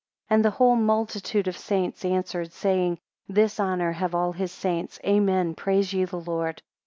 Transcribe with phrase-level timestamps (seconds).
[0.29, 2.97] 15 And the whole multitude of saints answered, saying,
[3.29, 6.63] This honour have all his saints, Amen, Praise ye the Lord.